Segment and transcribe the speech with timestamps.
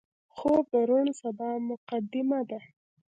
[0.35, 2.59] خوب د روڼ سبا مقدمه ده